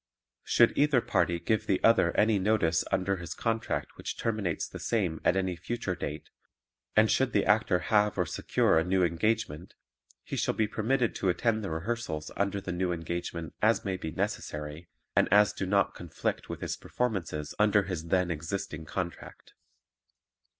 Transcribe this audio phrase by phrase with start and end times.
[0.43, 5.21] Should either party give the other any notice under his contract which terminates the same
[5.23, 6.31] at any future date
[6.95, 9.75] and should the Actor have or secure a new engagement
[10.23, 14.09] he shall be permitted to attend the rehearsals under the new engagement as may be
[14.09, 19.53] necessary and as do not conflict with his performances under his then existing contract.